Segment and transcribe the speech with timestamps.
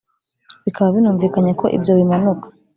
[0.65, 2.47] Bikaba binumvikanye ko ibyo Bimanuka